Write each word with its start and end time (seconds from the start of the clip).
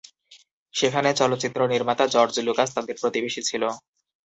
সেখানে 0.73 1.09
চলচ্চিত্র 1.13 1.59
নির্মাতা 1.73 2.05
জর্জ 2.07 2.35
লুকাস 2.47 2.69
তাদের 2.75 2.95
প্রতিবেশী 3.01 3.41
ছিল। 3.49 3.63